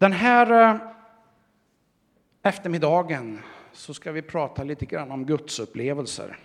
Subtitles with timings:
[0.00, 0.80] Den här eh,
[2.42, 3.40] eftermiddagen
[3.72, 6.38] så ska vi prata lite grann om gudsupplevelser.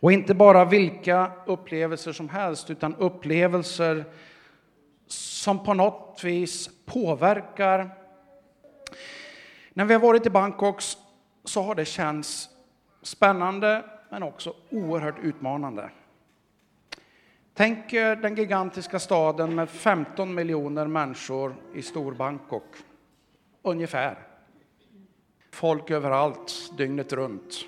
[0.00, 4.04] Och inte bara vilka upplevelser som helst, utan upplevelser
[5.06, 7.90] som på något vis påverkar.
[9.72, 10.82] När vi har varit i Bangkok
[11.44, 12.48] så har det känts
[13.02, 15.90] spännande men också oerhört utmanande.
[17.56, 22.76] Tänk er den gigantiska staden med 15 miljoner människor i Stor-Bangkok.
[23.62, 24.18] Ungefär.
[25.50, 27.66] Folk överallt, dygnet runt.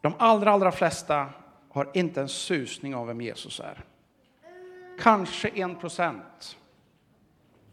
[0.00, 1.28] De allra, allra flesta
[1.70, 3.84] har inte en susning av vem Jesus är.
[5.00, 6.58] Kanske en procent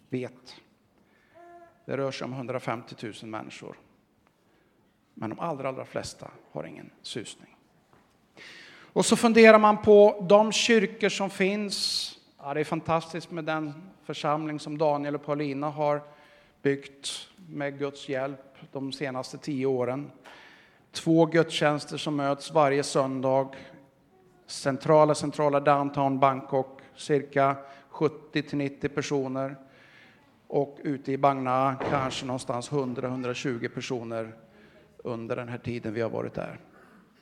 [0.09, 0.61] vet.
[1.85, 3.79] Det rör sig om 150 000 människor.
[5.13, 7.55] Men de allra, allra flesta har ingen susning.
[8.95, 12.11] Och så funderar man på de kyrkor som finns.
[12.37, 13.73] Ja, det är fantastiskt med den
[14.03, 16.01] församling som Daniel och Paulina har
[16.61, 20.11] byggt med Guds hjälp de senaste tio åren.
[20.91, 23.49] Två gudstjänster som möts varje söndag.
[24.47, 27.55] Centrala, centrala downtown Bangkok, cirka
[27.89, 29.55] 70 till 90 personer.
[30.47, 34.35] Och ute i Bangna kanske någonstans 100-120 personer
[34.97, 36.59] under den här tiden vi har varit där.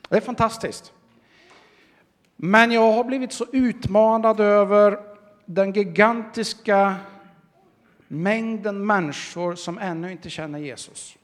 [0.09, 0.93] Det är fantastiskt.
[2.45, 4.99] Men jag har blivit så utmanad över
[5.45, 6.95] den gigantiska
[8.07, 11.17] mängden människor som ännu inte känner Jesus.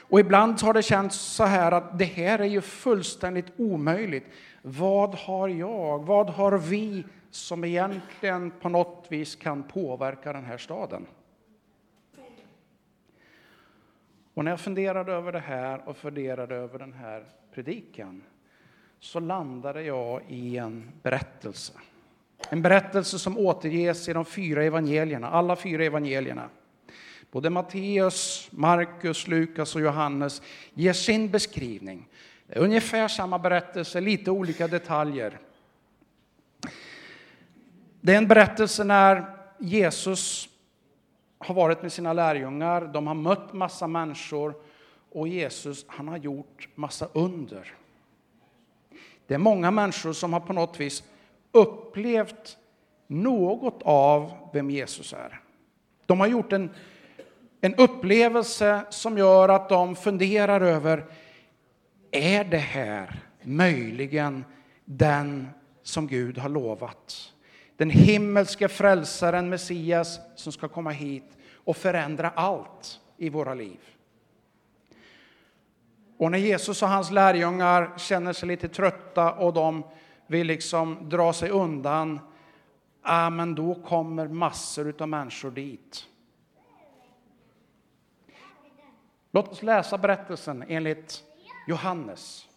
[0.00, 4.26] Och ibland har det känts så här att det här är ju fullständigt omöjligt.
[4.62, 10.58] Vad har jag, vad har vi som egentligen på något vis kan påverka den här
[10.58, 11.06] staden?
[14.34, 18.22] Och när jag funderade över det här och funderade över den här predikan
[19.00, 21.72] så landade jag i en berättelse.
[22.50, 26.48] En berättelse som återges i de fyra evangelierna, alla fyra evangelierna.
[27.30, 30.42] Både Matteus, Markus, Lukas och Johannes
[30.74, 32.08] ger sin beskrivning.
[32.46, 35.38] Det är ungefär samma berättelse, lite olika detaljer.
[38.00, 39.24] Det är en berättelse när
[39.58, 40.48] Jesus
[41.38, 44.54] har varit med sina lärjungar, de har mött massa människor
[45.12, 47.74] och Jesus han har gjort massa under.
[49.26, 51.02] Det är många människor som har på något vis
[51.52, 52.56] upplevt
[53.06, 55.40] något av vem Jesus är.
[56.06, 56.70] De har gjort en,
[57.60, 61.04] en upplevelse som gör att de funderar över,
[62.10, 64.44] är det här möjligen
[64.84, 65.48] den
[65.82, 67.32] som Gud har lovat?
[67.76, 73.80] Den himmelske frälsaren Messias som ska komma hit och förändra allt i våra liv.
[76.18, 79.82] Och när Jesus och hans lärjungar känner sig lite trötta och de
[80.26, 82.20] vill liksom dra sig undan,
[83.02, 86.06] ja, men då kommer massor av människor dit.
[89.30, 91.22] Låt oss läsa berättelsen enligt
[91.66, 92.48] Johannes.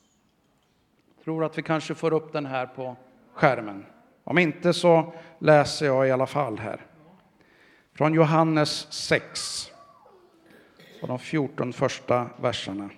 [1.16, 2.96] Jag tror att vi kanske får upp den här på
[3.34, 3.86] skärmen.
[4.24, 6.86] Om inte så läser jag i alla fall här.
[7.94, 9.72] Från Johannes 6
[11.02, 12.90] och de 14 första verserna.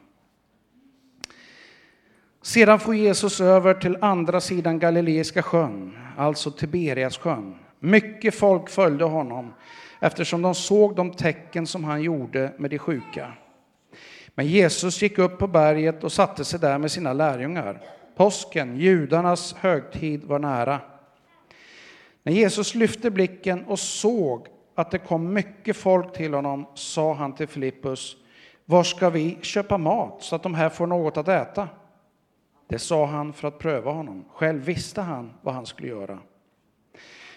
[2.43, 7.55] Sedan får Jesus över till andra sidan Galileiska sjön, alltså Tiberias sjön.
[7.79, 9.53] Mycket folk följde honom
[9.99, 13.33] eftersom de såg de tecken som han gjorde med de sjuka.
[14.35, 17.81] Men Jesus gick upp på berget och satte sig där med sina lärjungar.
[18.15, 20.79] Påsken, judarnas högtid, var nära.
[22.23, 27.35] När Jesus lyfte blicken och såg att det kom mycket folk till honom sa han
[27.35, 28.15] till Filippus,
[28.65, 31.67] var ska vi köpa mat så att de här får något att äta?
[32.71, 34.25] Det sa han för att pröva honom.
[34.33, 36.19] Själv visste han vad han skulle göra.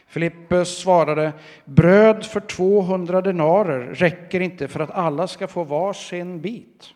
[0.07, 1.33] Filippus svarade,
[1.65, 6.89] bröd för 200 denarer räcker inte för att alla ska få var sin bit.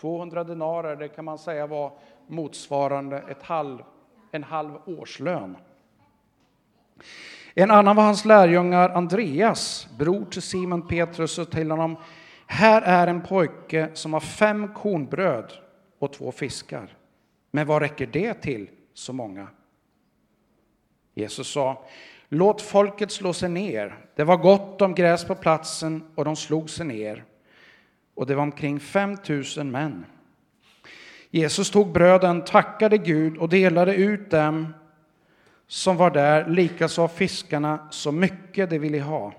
[0.00, 1.92] 200 denarer, det kan man säga var
[2.26, 3.78] motsvarande ett halv,
[4.32, 5.56] en halv årslön.
[7.54, 11.96] En annan var hans lärjungar Andreas, bror till Simon Petrus, och till honom,
[12.46, 15.52] här är en pojke som har fem kornbröd
[15.98, 16.97] och två fiskar.
[17.50, 19.48] Men vad räcker det till så många?
[21.14, 21.84] Jesus sa,
[22.28, 23.98] låt folket slå sig ner.
[24.14, 27.24] Det var gott om gräs på platsen och de slog sig ner.
[28.14, 29.16] Och det var omkring 5
[29.56, 30.04] 000 män.
[31.30, 34.74] Jesus tog bröden, tackade Gud och delade ut dem
[35.66, 39.32] som var där, likaså av fiskarna, så mycket de ville ha.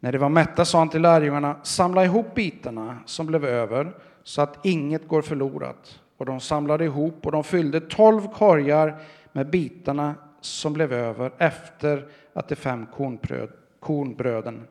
[0.00, 4.42] När de var mätta sa han till lärjungarna, samla ihop bitarna som blev över, så
[4.42, 6.00] att inget går förlorat.
[6.18, 12.08] Och de samlade ihop och de fyllde tolv korgar med bitarna som blev över efter
[12.32, 14.66] att de fem kornbröd, kornbröden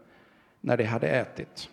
[0.61, 1.69] när de hade ätit.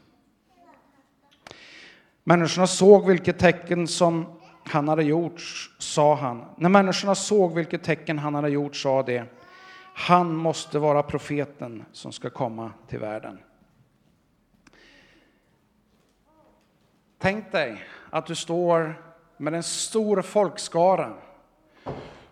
[2.24, 4.26] Människorna såg vilket tecken som
[4.64, 5.40] han hade gjort,
[5.78, 6.44] sa han.
[6.56, 9.22] När människorna såg vilket tecken han hade gjort sa de,
[9.94, 13.38] han måste vara profeten som ska komma till världen.
[17.18, 19.03] Tänk dig att du står
[19.36, 21.12] med en stor folkskara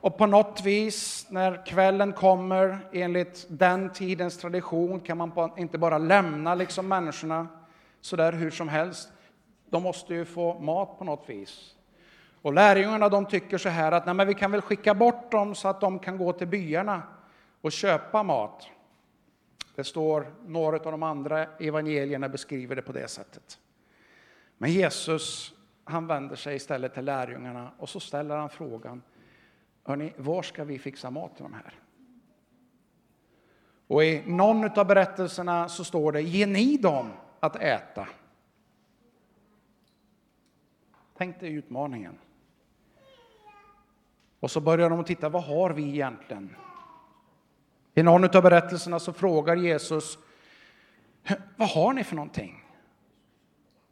[0.02, 5.98] och på något vis när kvällen kommer enligt den tidens tradition kan man inte bara
[5.98, 7.48] lämna liksom människorna
[8.00, 9.08] sådär hur som helst.
[9.70, 11.74] De måste ju få mat på något vis.
[12.42, 15.54] Och lärjungarna de tycker så här att Nej, men vi kan väl skicka bort dem
[15.54, 17.02] så att de kan gå till byarna
[17.60, 18.68] och köpa mat.
[19.74, 23.58] Det står några av de andra evangelierna beskriver det på det sättet.
[24.58, 29.02] Men Jesus han vänder sig istället till lärjungarna och så ställer han frågan
[29.84, 31.74] Hörrni, var ska vi fixa mat till de här?
[33.86, 38.08] Och i någon av berättelserna så står det Ge ni dem att äta.
[41.16, 42.18] Tänk dig utmaningen.
[44.40, 46.56] Och så börjar de titta, vad har vi egentligen?
[47.94, 50.18] I någon av berättelserna så frågar Jesus,
[51.56, 52.61] vad har ni för någonting?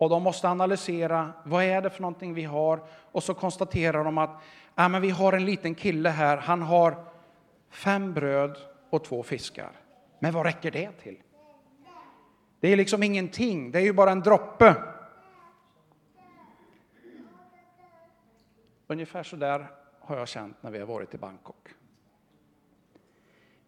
[0.00, 2.80] Och de måste analysera, vad är det för någonting vi har?
[2.90, 4.42] Och så konstaterar de att,
[4.74, 7.04] ja men vi har en liten kille här, han har
[7.70, 8.56] fem bröd
[8.90, 9.70] och två fiskar.
[10.18, 11.16] Men vad räcker det till?
[12.60, 14.74] Det är liksom ingenting, det är ju bara en droppe.
[18.86, 19.66] Ungefär så där
[20.00, 21.68] har jag känt när vi har varit i Bangkok.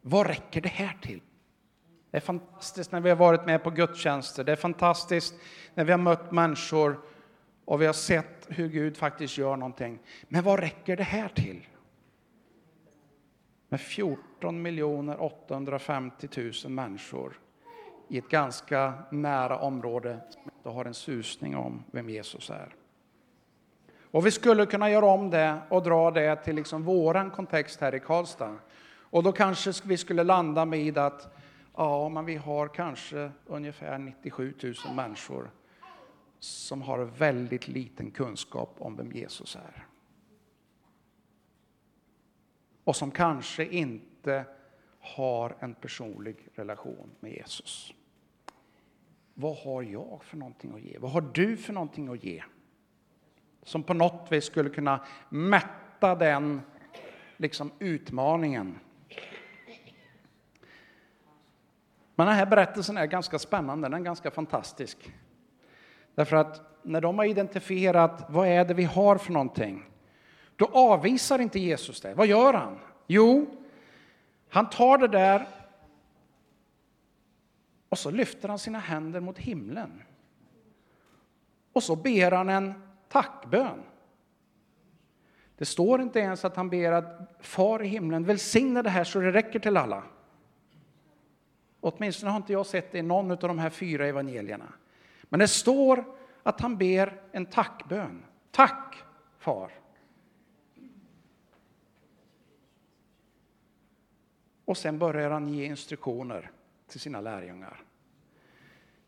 [0.01, 1.21] Vad räcker det här till?
[2.13, 4.45] Det är fantastiskt när vi har varit med på gudstjänster.
[4.45, 5.35] Det är fantastiskt
[5.75, 7.01] när vi har mött människor
[7.65, 9.99] och vi har sett hur Gud faktiskt gör någonting.
[10.29, 11.67] Men vad räcker det här till?
[13.69, 16.29] Med 14 miljoner 850
[16.65, 17.41] 000 människor
[18.09, 22.75] i ett ganska nära område som inte har en susning om vem Jesus är.
[24.01, 27.95] Och vi skulle kunna göra om det och dra det till liksom våran kontext här
[27.95, 28.57] i Karlstad.
[28.99, 31.35] Och då kanske vi skulle landa med att
[31.77, 35.51] ja, men vi har kanske ungefär 97 000 människor
[36.39, 39.87] som har väldigt liten kunskap om vem Jesus är.
[42.85, 44.45] Och som kanske inte
[45.01, 47.93] har en personlig relation med Jesus.
[49.35, 50.99] Vad har jag för någonting att ge?
[50.99, 52.43] Vad har du för någonting att ge?
[53.63, 56.61] Som på något vis skulle kunna mätta den
[57.37, 58.79] liksom, utmaningen.
[62.23, 65.13] Men den här berättelsen är ganska spännande, den är ganska fantastisk.
[66.15, 69.85] Därför att när de har identifierat vad är det vi har för någonting,
[70.57, 72.15] då avvisar inte Jesus det.
[72.15, 72.79] Vad gör han?
[73.07, 73.47] Jo,
[74.49, 75.49] han tar det där
[77.89, 80.03] och så lyfter han sina händer mot himlen.
[81.73, 82.75] Och så ber han en
[83.09, 83.83] tackbön.
[85.57, 89.21] Det står inte ens att han ber att Far i himlen välsigna det här så
[89.21, 90.03] det räcker till alla.
[91.85, 94.73] Åtminstone har inte jag sett det i någon av de här fyra evangelierna.
[95.23, 96.05] Men det står
[96.43, 98.25] att han ber en tackbön.
[98.51, 98.97] Tack,
[99.39, 99.73] far.
[104.65, 106.51] Och sen börjar han ge instruktioner
[106.89, 107.83] till sina lärjungar.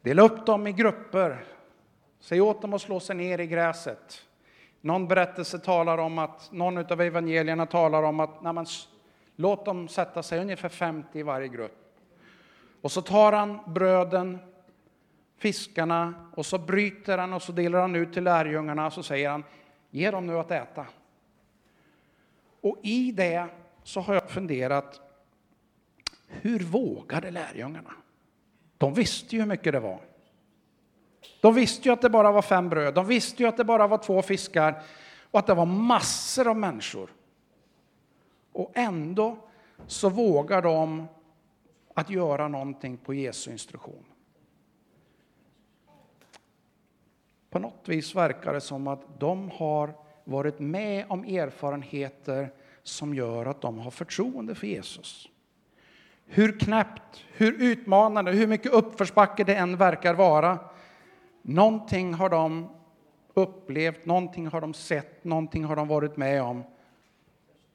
[0.00, 1.45] Dela upp dem i grupper.
[2.21, 4.26] Säg åt dem att slå sig ner i gräset.
[4.81, 8.66] Någon berättelse talar om att, någon av evangelierna talar om att när man,
[9.37, 11.84] låt dem sätta sig ungefär 50 i varje grupp.
[12.85, 14.38] Och så tar han bröden,
[15.37, 19.31] fiskarna och så bryter han och så delar han ut till lärjungarna och så säger
[19.31, 19.45] han
[19.91, 20.87] ge dem nu att äta.
[22.61, 23.47] Och i det
[23.83, 25.00] så har jag funderat
[26.29, 27.95] hur vågade lärjungarna?
[28.79, 30.00] De visste ju hur mycket det var.
[31.41, 33.87] De visste ju att det bara var fem bröd, de visste ju att det bara
[33.87, 34.83] var två fiskar
[35.31, 37.11] och att det var massor av människor.
[38.53, 39.37] Och ändå
[39.87, 41.07] så vågar de
[41.95, 44.05] att göra någonting på Jesu instruktion.
[47.51, 53.47] På något vis verkar det som att de har varit med om erfarenheter som gör
[53.47, 55.29] att de har förtroende för Jesus.
[56.27, 60.59] Hur knäppt, hur utmanande, hur mycket uppförsbacke det än verkar vara.
[61.43, 62.69] Någonting har de
[63.35, 66.63] upplevt, någonting har de sett, någonting har de varit med om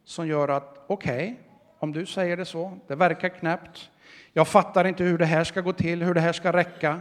[0.03, 1.35] som gör att okej, okay,
[1.79, 3.91] om du säger det så, det verkar knäppt,
[4.33, 6.99] jag fattar inte hur det här ska gå till, hur det här ska räcka.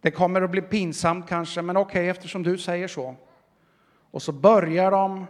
[0.00, 3.16] Det kommer att bli pinsamt kanske, men okej, okay, eftersom du säger så.
[4.10, 5.26] Och så börjar de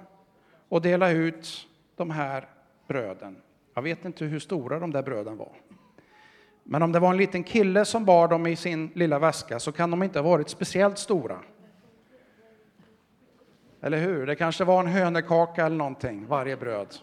[0.69, 2.49] att dela ut de här
[2.89, 3.37] bröden.
[3.75, 5.53] Jag vet inte hur stora de där bröden var.
[6.63, 9.73] Men om det var en liten kille som bar dem i sin lilla väska så
[9.73, 11.39] kan de inte ha varit speciellt stora.
[13.81, 14.27] Eller hur?
[14.27, 16.95] Det kanske var en hönekaka eller någonting, varje bröd.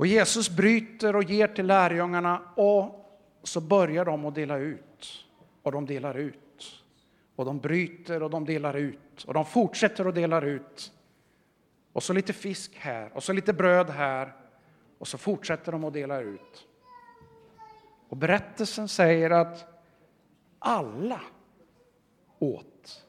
[0.00, 5.26] Och Jesus bryter och ger till lärjungarna och så börjar de att dela ut.
[5.62, 6.82] Och de delar ut.
[7.36, 9.24] Och de bryter och de delar ut.
[9.24, 10.92] Och de fortsätter att dela ut.
[11.92, 14.32] Och så lite fisk här och så lite bröd här.
[14.98, 16.66] Och så fortsätter de att dela ut.
[18.08, 19.84] Och berättelsen säger att
[20.58, 21.20] alla
[22.38, 23.04] åt.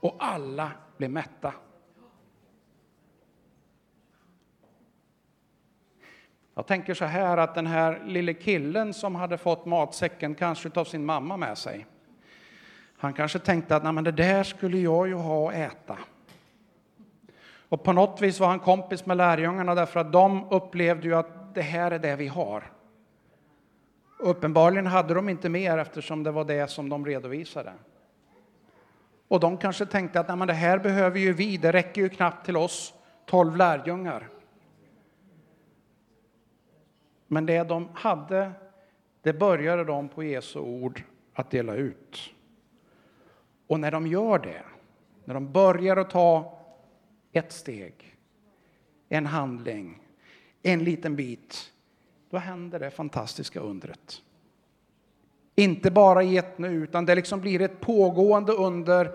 [0.00, 1.54] Och alla blev mätta.
[6.54, 10.84] Jag tänker så här att den här lille killen som hade fått matsäcken, kanske av
[10.84, 11.86] sin mamma med sig.
[12.96, 15.98] Han kanske tänkte att Nej, men det där skulle jag ju ha att äta.
[17.68, 21.54] Och på något vis var han kompis med lärjungarna därför att de upplevde ju att
[21.54, 22.70] det här är det vi har.
[24.18, 27.72] Uppenbarligen hade de inte mer eftersom det var det som de redovisade.
[29.28, 32.08] Och de kanske tänkte att Nej, men det här behöver ju vi, det räcker ju
[32.08, 32.94] knappt till oss
[33.26, 34.28] tolv lärjungar.
[37.32, 38.52] Men det de hade,
[39.22, 41.02] det började de på Jesu ord
[41.34, 42.18] att dela ut.
[43.66, 44.62] Och när de gör det,
[45.24, 46.58] när de börjar att ta
[47.32, 48.16] ett steg,
[49.08, 50.02] en handling,
[50.62, 51.72] en liten bit,
[52.30, 54.22] då händer det fantastiska undret.
[55.54, 59.10] Inte bara i ett nu, utan det liksom blir ett pågående under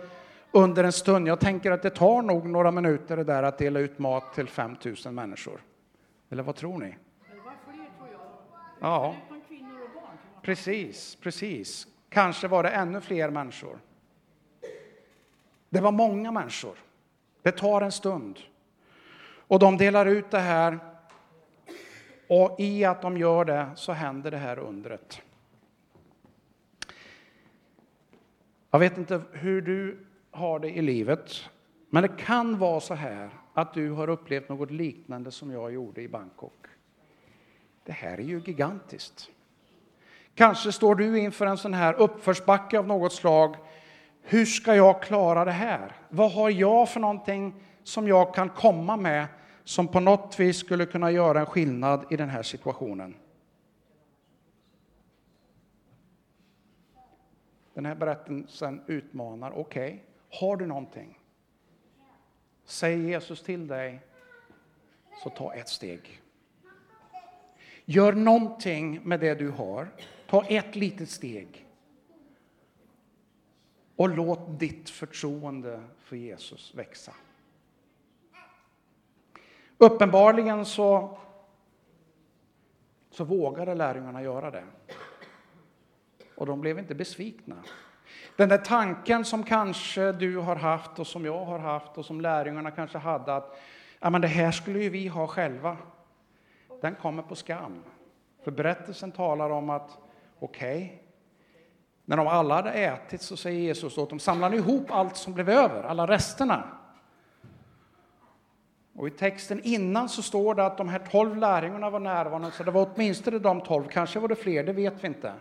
[0.51, 1.27] under en stund.
[1.27, 4.47] Jag tänker att det tar nog några minuter det där att dela ut mat till
[4.47, 5.61] 5000 människor.
[6.29, 6.95] Eller vad tror ni?
[8.79, 9.15] Ja,
[10.41, 11.87] precis, precis.
[12.09, 13.79] Kanske var det ännu fler människor.
[15.69, 16.77] Det var många människor.
[17.41, 18.39] Det tar en stund.
[19.47, 20.79] Och de delar ut det här.
[22.29, 25.21] Och i att de gör det så händer det här undret.
[28.71, 31.49] Jag vet inte hur du har det i livet,
[31.89, 36.01] men det kan vara så här att du har upplevt något liknande som jag gjorde
[36.01, 36.67] i Bangkok.
[37.87, 39.29] Det här är ju gigantiskt.
[40.35, 43.55] Kanske står du inför en sån här uppförsbacke av något slag.
[44.21, 45.95] Hur ska jag klara det här?
[46.09, 49.27] Vad har jag för någonting som jag kan komma med
[49.63, 53.15] som på något vis skulle kunna göra en skillnad i den här situationen?
[57.73, 61.19] Den här berättelsen utmanar, okej, okay, har du någonting?
[62.65, 64.01] Säger Jesus till dig,
[65.23, 66.21] så ta ett steg.
[67.89, 69.87] Gör någonting med det du har.
[70.29, 71.65] Ta ett litet steg.
[73.95, 77.13] Och låt ditt förtroende för Jesus växa.
[79.77, 81.17] Uppenbarligen så,
[83.11, 84.63] så vågade lärjungarna göra det.
[86.35, 87.55] Och de blev inte besvikna.
[88.35, 92.21] Den där tanken som kanske du har haft och som jag har haft och som
[92.21, 93.59] lärjungarna kanske hade att
[93.99, 95.77] ja, men det här skulle ju vi ha själva
[96.81, 97.83] den kommer på skam.
[98.43, 99.97] För berättelsen talar om att,
[100.39, 100.97] okej, okay,
[102.05, 105.49] när de alla hade ätit så säger Jesus åt dem, samla ihop allt som blev
[105.49, 106.63] över, alla resterna.
[108.95, 112.63] Och i texten innan så står det att de här tolv lärjungarna var närvarande, så
[112.63, 115.33] det var åtminstone de tolv, kanske var det fler, det vet vi inte.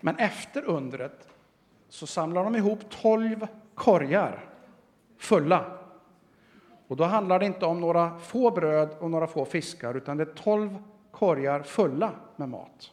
[0.00, 1.28] Men efter undret
[1.88, 4.44] så samlar de ihop tolv korgar
[5.18, 5.83] fulla
[6.88, 10.22] och då handlar det inte om några få bröd och några få fiskar, utan det
[10.22, 10.78] är tolv
[11.10, 12.90] korgar fulla med mat.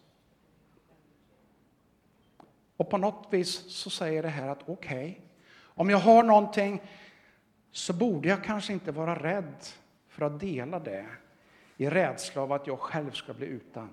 [2.77, 5.15] Och på något vis så säger det här att okej, okay,
[5.63, 6.81] om jag har någonting
[7.71, 9.65] så borde jag kanske inte vara rädd
[10.07, 11.05] för att dela det
[11.77, 13.89] i rädsla av att jag själv ska bli utan.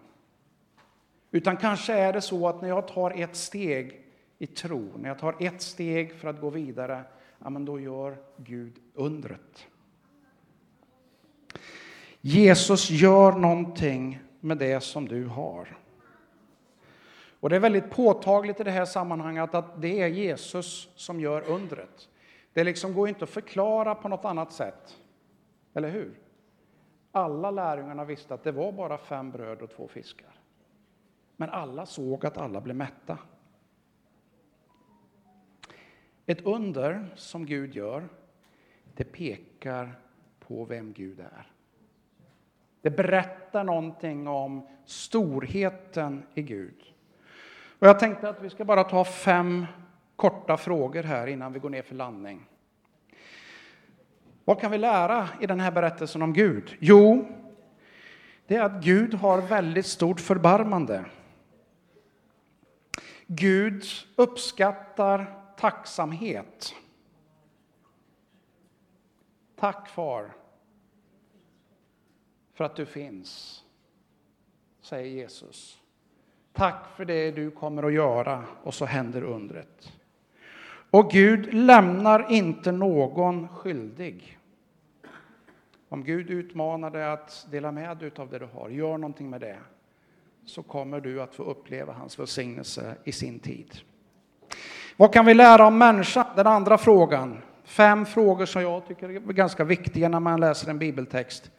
[1.30, 4.04] Utan kanske är det så att när jag tar ett steg
[4.38, 7.04] i tro, när jag tar ett steg för att gå vidare,
[7.38, 9.66] ja, men då gör Gud undret.
[12.20, 15.78] Jesus gör någonting med det som du har.
[17.40, 21.42] Och Det är väldigt påtagligt i det här sammanhanget att det är Jesus som gör
[21.42, 22.08] undret.
[22.52, 24.98] Det liksom går inte att förklara på något annat sätt.
[25.74, 26.18] Eller hur?
[27.12, 30.40] Alla lärjungarna visste att det var bara fem bröd och två fiskar.
[31.36, 33.18] Men alla såg att alla blev mätta.
[36.26, 38.08] Ett under som Gud gör,
[38.94, 40.00] det pekar
[40.40, 41.52] på vem Gud är.
[42.88, 46.82] Det berättar någonting om storheten i Gud.
[47.78, 49.66] Och jag tänkte att vi ska bara ta fem
[50.16, 52.46] korta frågor här innan vi går ner för landning.
[54.44, 56.76] Vad kan vi lära i den här berättelsen om Gud?
[56.78, 57.28] Jo,
[58.46, 61.04] det är att Gud har väldigt stort förbarmande.
[63.26, 63.84] Gud
[64.16, 66.74] uppskattar tacksamhet.
[69.56, 70.37] Tack far
[72.58, 73.62] för att du finns,
[74.80, 75.78] säger Jesus.
[76.52, 79.92] Tack för det du kommer att göra och så händer undret.
[80.90, 84.38] Och Gud lämnar inte någon skyldig.
[85.88, 89.40] Om Gud utmanar dig att dela med dig av det du har, gör någonting med
[89.40, 89.58] det,
[90.44, 93.80] så kommer du att få uppleva hans välsignelse i sin tid.
[94.96, 96.26] Vad kan vi lära om människan?
[96.36, 97.38] Den andra frågan.
[97.64, 101.50] Fem frågor som jag tycker är ganska viktiga när man läser en bibeltext.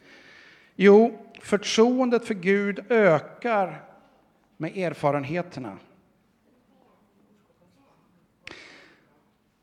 [0.76, 3.84] Jo, förtroendet för Gud ökar
[4.56, 5.78] med erfarenheterna.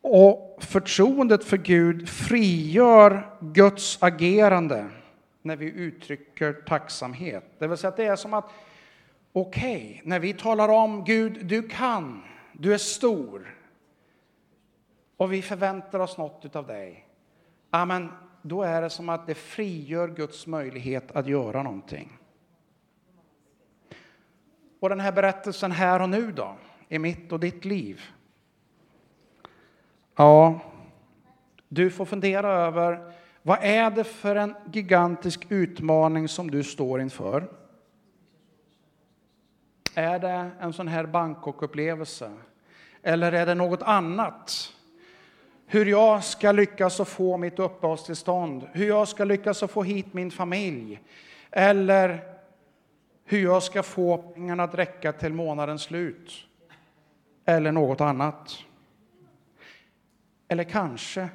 [0.02, 4.90] Och förtroendet för Gud frigör Guds agerande
[5.42, 7.44] när vi uttrycker tacksamhet.
[7.60, 8.50] Det vill säga att det är som att,
[9.34, 12.24] okej, okay, när vi talar om Gud, du kan,
[12.54, 13.56] du är stor
[15.18, 17.08] och vi förväntar oss något av dig.
[17.70, 22.17] Amen, då är det som att det frigör Guds möjlighet att göra någonting.
[24.79, 26.56] Och den här berättelsen här och nu då,
[26.88, 28.01] i mitt och ditt liv.
[30.15, 30.60] Ja,
[31.67, 37.48] du får fundera över vad är det för en gigantisk utmaning som du står inför?
[39.96, 42.32] Är det en sån här Bangkok-upplevelse?
[43.01, 44.74] Eller är det något annat?
[45.70, 50.14] Hur jag ska lyckas att få mitt uppehållstillstånd, hur jag ska lyckas att få hit
[50.14, 51.02] min familj,
[51.52, 52.34] eller
[53.26, 56.32] hur jag ska få pengarna att räcka till månadens slut,
[57.46, 58.58] eller något annat.
[60.48, 61.30] Eller kanske,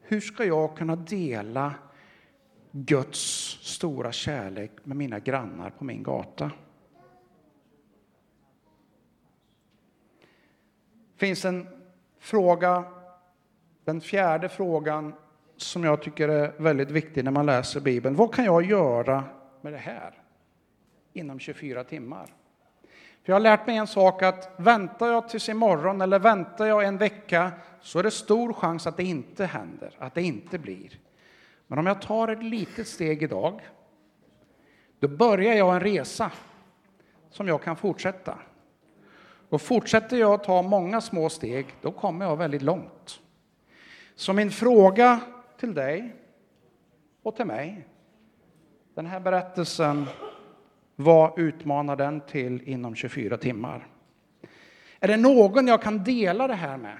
[0.00, 1.74] hur ska jag kunna dela
[2.72, 3.18] Guds
[3.62, 6.50] stora kärlek med mina grannar på min gata?
[11.12, 11.68] Det finns en
[12.18, 12.84] fråga,
[13.88, 15.14] den fjärde frågan
[15.56, 18.16] som jag tycker är väldigt viktig när man läser Bibeln.
[18.16, 19.24] Vad kan jag göra
[19.60, 20.14] med det här
[21.12, 22.26] inom 24 timmar?
[23.22, 26.84] För jag har lärt mig en sak att väntar jag tills imorgon eller väntar jag
[26.84, 31.00] en vecka så är det stor chans att det inte händer, att det inte blir.
[31.66, 33.60] Men om jag tar ett litet steg idag,
[34.98, 36.30] då börjar jag en resa
[37.30, 38.38] som jag kan fortsätta.
[39.48, 43.20] Och fortsätter jag att ta många små steg, då kommer jag väldigt långt.
[44.18, 45.20] Så min fråga
[45.58, 46.14] till dig
[47.22, 47.86] och till mig,
[48.94, 50.06] den här berättelsen
[50.96, 53.86] vad utmanar den till inom 24 timmar?
[55.00, 56.98] Är det någon jag kan dela det här med?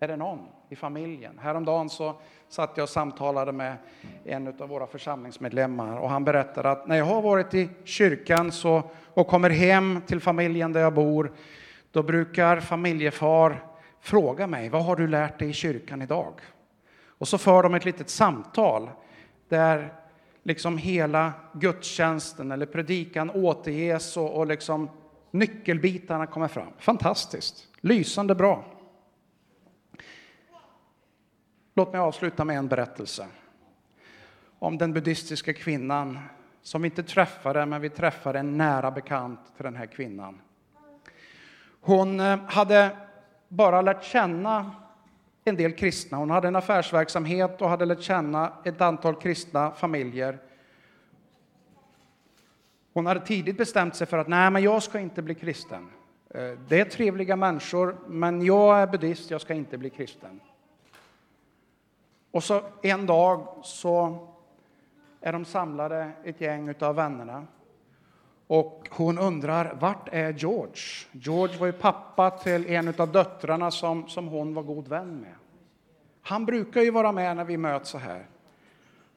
[0.00, 0.38] Är det någon
[0.68, 1.38] i familjen?
[1.38, 2.14] Häromdagen så
[2.48, 3.76] satt jag och samtalade med
[4.24, 8.82] en av våra församlingsmedlemmar och han berättade att när jag har varit i kyrkan så,
[9.14, 11.32] och kommer hem till familjen där jag bor,
[11.90, 16.40] då brukar familjefar fråga mig, vad har du lärt dig i kyrkan idag?
[17.18, 18.90] Och så för de ett litet samtal
[19.48, 19.92] där
[20.42, 24.90] liksom hela gudstjänsten eller predikan återges och, och liksom
[25.30, 26.72] nyckelbitarna kommer fram.
[26.78, 28.64] Fantastiskt, lysande bra.
[31.74, 33.26] Låt mig avsluta med en berättelse
[34.58, 36.18] om den buddhistiska kvinnan
[36.62, 40.40] som vi inte träffade, men vi träffade en nära bekant till den här kvinnan.
[41.80, 42.96] Hon eh, hade
[43.48, 44.70] bara lärt känna
[45.44, 46.18] en del kristna.
[46.18, 50.38] Hon hade en affärsverksamhet och hade lärt känna ett antal kristna familjer.
[52.92, 55.90] Hon hade tidigt bestämt sig för att nej, men jag ska inte bli kristen.
[56.30, 60.40] Eh, det är trevliga människor, men jag är buddhist, jag ska inte bli kristen.
[62.30, 64.28] Och så en dag så
[65.20, 67.46] är de samlade, ett gäng av vännerna.
[68.46, 70.82] Och hon undrar, vart är George?
[71.12, 75.34] George var ju pappa till en av döttrarna som, som hon var god vän med.
[76.22, 78.26] Han brukar ju vara med när vi möts så här.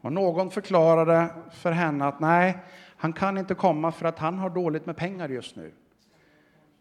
[0.02, 2.58] Och någon förklarade för henne att nej,
[2.98, 5.72] han kan inte komma för att han har dåligt med pengar just nu.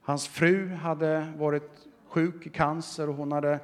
[0.03, 1.71] Hans fru hade varit
[2.09, 3.59] sjuk i cancer och hon hade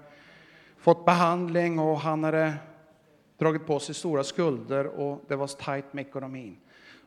[0.79, 2.55] fått behandling och han hade
[3.39, 6.57] dragit på sig stora skulder och det var tajt med ekonomin.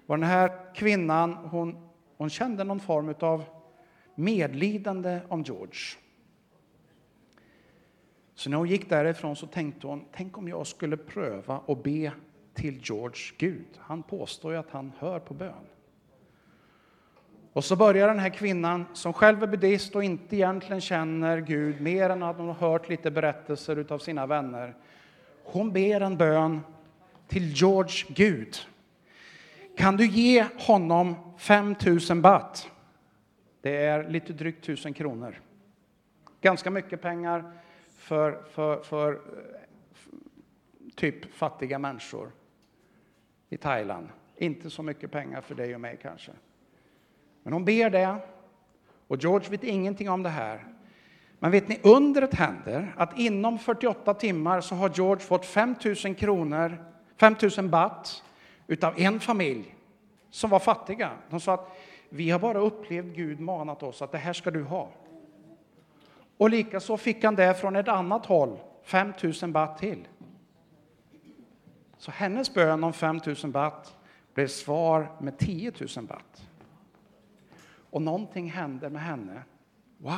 [0.08, 3.44] Och den här kvinnan, hon, hon kände någon form av
[4.16, 5.98] medlidande om George.
[8.36, 12.12] Så när hon gick därifrån så tänkte hon, tänk om jag skulle pröva att be
[12.54, 13.68] till George Gud.
[13.78, 15.68] Han påstår ju att han hör på bön.
[17.54, 21.82] Och så börjar den här kvinnan, som själv är buddhist och inte egentligen känner Gud
[21.82, 24.76] mer än att hon har hört lite berättelser av sina vänner.
[25.44, 26.62] Hon ber en bön
[27.28, 28.58] till George Gud.
[29.78, 31.76] Kan du ge honom 5
[32.10, 32.72] 000 baht?
[33.62, 35.42] Det är lite drygt 1000 kronor.
[36.42, 37.52] Ganska mycket pengar
[37.98, 39.22] för, för, för
[40.96, 42.32] typ fattiga människor
[43.50, 44.10] i Thailand.
[44.38, 46.32] Inte så mycket pengar för dig och mig kanske.
[47.44, 48.18] Men hon ber det
[49.08, 50.66] och George vet ingenting om det här.
[51.40, 56.16] Men vet ni, undret händer att inom 48 timmar så har George fått 5 000
[56.16, 56.86] kronor,
[57.18, 58.24] 5 000 baht
[58.68, 59.76] utav en familj
[60.30, 61.12] som var fattiga.
[61.30, 61.78] De sa att
[62.10, 64.90] vi har bara upplevt Gud manat oss att det här ska du ha.
[66.38, 70.08] Och likaså fick han det från ett annat håll, 5 000 baht till.
[71.98, 73.98] Så hennes bön om 5 000 baht
[74.34, 76.50] blev svar med 10 000 baht.
[77.90, 79.44] Och någonting hände med henne.
[79.98, 80.14] Wow!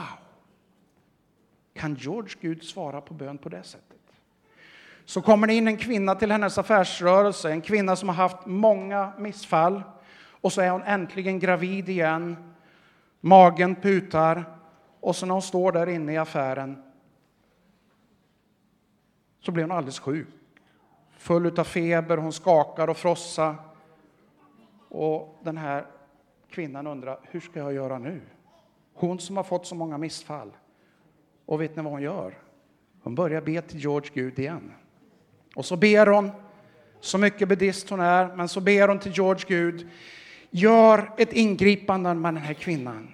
[1.74, 3.99] Kan George Gud svara på bön på det sättet?
[5.10, 9.14] Så kommer det in en kvinna till hennes affärsrörelse, en kvinna som har haft många
[9.18, 9.84] missfall.
[10.30, 12.54] Och så är hon äntligen gravid igen.
[13.20, 14.44] Magen putar.
[15.00, 16.84] Och så när hon står där inne i affären
[19.40, 20.28] så blir hon alldeles sjuk.
[21.18, 23.56] Full av feber, hon skakar och frossa.
[24.90, 25.86] Och den här
[26.50, 28.22] kvinnan undrar, hur ska jag göra nu?
[28.94, 30.52] Hon som har fått så många missfall.
[31.46, 32.38] Och vet ni vad hon gör?
[33.02, 34.74] Hon börjar be till George Gud igen.
[35.56, 36.32] Och så ber hon,
[37.00, 39.88] så mycket buddhist hon är, men så ber hon till George Gud,
[40.50, 43.12] gör ett ingripande med den här kvinnan.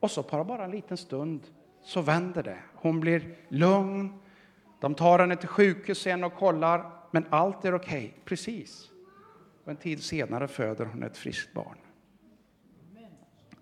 [0.00, 1.40] Och så bara, bara en liten stund
[1.82, 2.58] så vänder det.
[2.74, 4.12] Hon blir lugn.
[4.80, 8.10] De tar henne till sjukhus sen och kollar, men allt är okej, okay.
[8.24, 8.90] precis.
[9.64, 11.76] Och en tid senare föder hon ett friskt barn.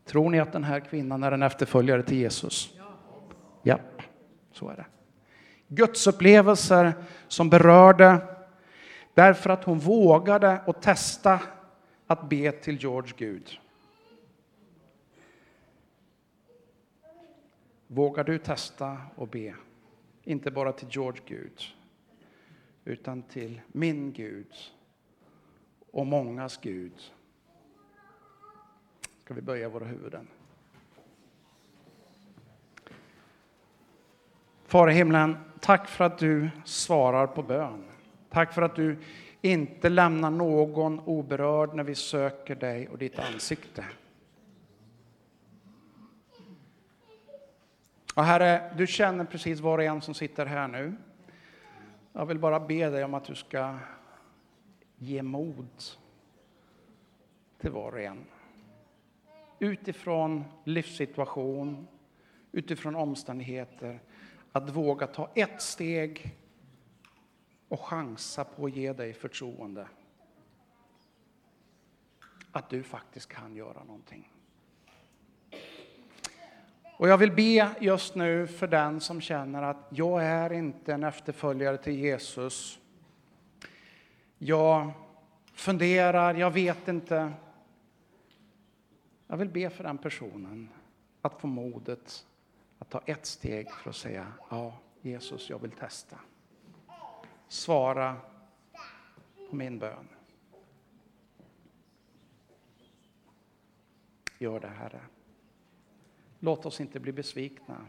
[0.04, 2.74] Tror ni att den här kvinnan är en efterföljare till Jesus?
[3.62, 3.78] Ja,
[4.52, 4.86] så är det.
[5.68, 6.94] Gudsupplevelser
[7.28, 8.18] som berörde
[9.14, 11.40] därför att hon vågade och testa
[12.06, 13.58] att be till George Gud.
[17.86, 19.54] Vågar du testa och be?
[20.24, 21.60] Inte bara till George Gud,
[22.84, 24.54] utan till min Gud
[25.90, 27.12] och mångas Gud
[29.24, 30.28] ska vi böja våra huvuden.
[34.66, 37.84] Far i himlen, tack för att du svarar på bön.
[38.30, 38.98] Tack för att du
[39.40, 43.84] inte lämnar någon oberörd när vi söker dig och ditt ansikte.
[48.14, 50.96] Och Herre, du känner precis var och en som sitter här nu.
[52.12, 53.78] Jag vill bara be dig om att du ska
[54.96, 55.68] ge mod
[57.60, 58.24] till var och en
[59.58, 61.86] utifrån livssituation,
[62.52, 64.00] utifrån omständigheter,
[64.56, 66.36] att våga ta ett steg
[67.68, 69.88] och chansa på att ge dig förtroende.
[72.52, 74.32] Att du faktiskt kan göra någonting.
[76.98, 81.04] Och jag vill be just nu för den som känner att jag är inte en
[81.04, 82.78] efterföljare till Jesus.
[84.38, 84.90] Jag
[85.52, 87.32] funderar, jag vet inte.
[89.26, 90.68] Jag vill be för den personen
[91.22, 92.26] att få modet
[92.86, 96.18] att ta ett steg för att säga ja, Jesus, jag vill testa.
[97.48, 98.16] Svara
[99.50, 100.08] på min bön.
[104.38, 105.00] Gör det, Herre.
[106.38, 107.86] Låt oss inte bli besvikna,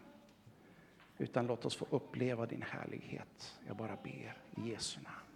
[1.17, 3.59] utan låt oss få uppleva din härlighet.
[3.67, 5.26] Jag bara ber i Jesu namn.